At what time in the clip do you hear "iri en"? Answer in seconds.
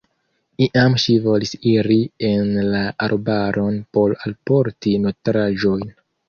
1.71-2.49